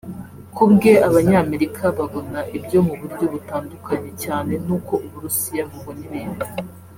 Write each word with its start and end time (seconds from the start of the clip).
Ku 0.55 0.63
bwe 0.71 0.91
Abanyamerika 1.07 1.83
babona 1.97 2.39
ibyo 2.57 2.79
mu 2.87 2.93
buryo 2.99 3.25
butandukanye 3.33 4.09
cyane 4.23 4.53
n’uko 4.65 4.93
U 5.05 5.07
Burusiya 5.11 5.63
bubona 5.71 6.01
ibintu 6.09 6.45